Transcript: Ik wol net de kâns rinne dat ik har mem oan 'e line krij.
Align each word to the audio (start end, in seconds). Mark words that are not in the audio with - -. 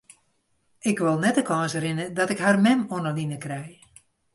Ik 0.89 0.97
wol 1.03 1.19
net 1.21 1.35
de 1.37 1.43
kâns 1.49 1.73
rinne 1.83 2.05
dat 2.17 2.29
ik 2.33 2.39
har 2.45 2.57
mem 2.65 2.81
oan 2.95 3.07
'e 3.07 3.11
line 3.17 3.37
krij. 3.43 3.69